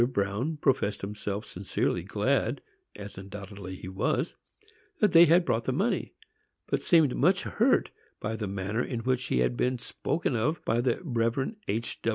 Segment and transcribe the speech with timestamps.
[0.13, 2.59] Bruin professed himself sincerely glad,
[2.95, 4.33] as undoubtedly he was,
[4.99, 6.15] that they had brought the money;
[6.65, 10.81] but seemed much hurt by the manner in which he had been spoken of by
[10.81, 11.53] the Rev.
[11.67, 11.99] H.